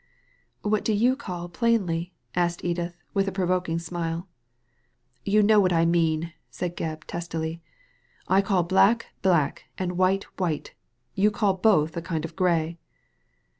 *'" 0.23 0.41
What 0.63 0.83
do 0.83 0.93
you 0.93 1.15
call 1.15 1.47
plainly?" 1.47 2.15
asked 2.45 2.65
Edith, 2.65 2.97
with 3.13 3.27
a 3.27 3.31
provoking 3.31 3.77
smile. 3.77 4.27
You 5.25 5.43
know 5.43 5.59
what 5.59 5.71
I 5.71 5.85
mean/' 5.85 6.33
said 6.49 6.75
Gebb, 6.75 7.03
testily. 7.03 7.61
"I 8.27 8.41
call 8.41 8.63
black 8.63 9.13
black 9.21 9.65
and 9.77 9.99
white 9.99 10.23
white; 10.39 10.73
you 11.13 11.29
call 11.29 11.53
both 11.53 11.95
a 11.95 12.01
kind 12.01 12.25
of 12.25 12.35
grey." 12.35 12.79